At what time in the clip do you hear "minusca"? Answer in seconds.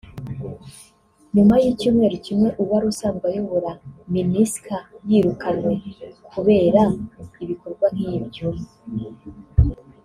4.13-4.75